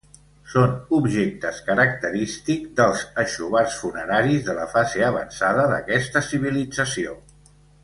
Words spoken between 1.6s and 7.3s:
característics dels aixovars funeraris de la fase avançada d'aquesta civilització.